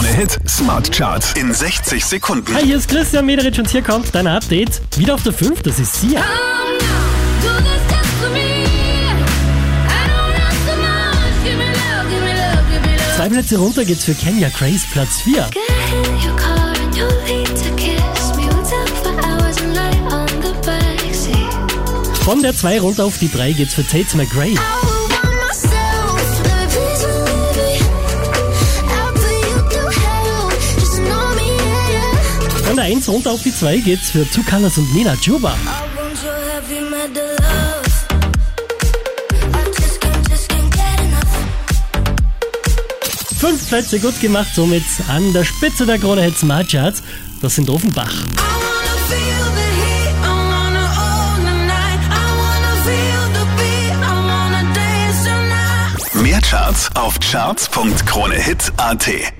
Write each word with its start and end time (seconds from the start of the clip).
Krone 0.00 0.14
Hit 0.14 0.38
Smart 0.48 0.90
Charts 0.90 1.34
in 1.34 1.52
60 1.52 2.02
Sekunden. 2.02 2.54
Hi, 2.54 2.64
hier 2.64 2.78
ist 2.78 2.88
Christian 2.88 3.26
Mederitsch 3.26 3.58
und 3.58 3.68
hier 3.68 3.82
kommt 3.82 4.14
dein 4.14 4.26
Update. 4.26 4.80
Wieder 4.96 5.14
auf 5.14 5.22
der 5.22 5.34
5, 5.34 5.60
das 5.60 5.78
ist 5.78 6.00
Sia. 6.00 6.22
Zwei 13.14 13.28
Plätze 13.28 13.58
runter 13.58 13.84
geht's 13.84 14.04
für 14.04 14.14
Kenya 14.14 14.48
Grace, 14.48 14.86
Platz 14.90 15.20
4. 15.20 15.50
Von 22.24 22.42
der 22.42 22.56
2 22.56 22.80
runter 22.80 23.04
auf 23.04 23.18
die 23.18 23.30
3 23.30 23.52
geht's 23.52 23.74
für 23.74 23.86
Tate 23.86 24.16
McRae. 24.16 24.56
Der 32.80 32.88
1 32.88 33.08
runter 33.10 33.32
auf 33.32 33.42
die 33.42 33.54
2 33.54 33.76
geht's 33.78 34.10
für 34.10 34.26
Colors 34.48 34.78
und 34.78 34.94
Nina 34.94 35.14
Chuba. 35.16 35.54
Fünf 43.38 43.68
Plätze 43.68 44.00
gut 44.00 44.18
gemacht, 44.20 44.48
somit 44.54 44.84
an 45.08 45.30
der 45.34 45.44
Spitze 45.44 45.84
der 45.84 45.98
Krone 45.98 46.22
Hits 46.22 46.40
Smart 46.40 46.70
Charts. 46.70 47.02
Das 47.42 47.56
sind 47.56 47.68
Offenbach. 47.68 48.14
Mehr 56.14 56.40
Charts 56.40 56.88
auf 56.94 57.20
charts.kronehit.at. 57.20 59.39